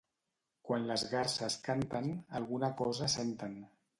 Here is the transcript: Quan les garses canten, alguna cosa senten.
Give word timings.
Quan 0.69 0.87
les 0.91 1.03
garses 1.11 1.59
canten, 1.69 2.09
alguna 2.39 2.73
cosa 2.83 3.13
senten. 3.19 3.57